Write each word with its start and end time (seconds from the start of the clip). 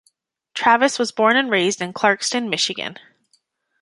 Travis 0.55 0.97
was 0.97 1.11
born 1.11 1.37
and 1.37 1.51
raised 1.51 1.79
in 1.79 1.93
Clarkston, 1.93 2.49
Michigan. 2.49 2.97